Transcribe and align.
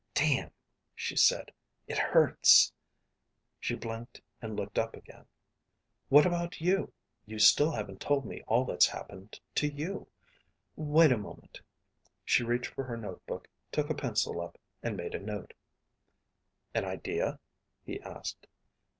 "Damn," 0.15 0.49
she 0.95 1.15
said. 1.15 1.51
"It 1.85 1.99
hurts." 1.99 2.73
She 3.59 3.75
blinked 3.75 4.19
and 4.41 4.55
looked 4.55 4.79
up 4.79 4.95
again. 4.95 5.25
"What 6.09 6.25
about 6.25 6.59
you? 6.59 6.91
You 7.27 7.37
still 7.37 7.69
haven't 7.73 8.01
told 8.01 8.25
me 8.25 8.41
all 8.47 8.65
that's 8.65 8.87
happened 8.87 9.39
to 9.53 9.67
you. 9.71 10.07
Wait 10.75 11.11
a 11.11 11.19
moment." 11.19 11.61
She 12.25 12.43
reached 12.43 12.73
for 12.73 12.85
her 12.85 12.97
notebook, 12.97 13.47
took 13.71 13.91
a 13.91 13.93
pencil 13.93 14.41
up, 14.41 14.57
and 14.81 14.97
made 14.97 15.13
a 15.13 15.19
note. 15.19 15.53
"An 16.73 16.83
idea?" 16.83 17.39
he 17.85 17.99
asked. 18.01 18.47